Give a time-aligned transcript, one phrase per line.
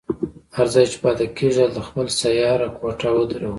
[0.55, 3.49] هر ځای چې پاتې کېږي هلته خپله سیاره کوټه ودروي.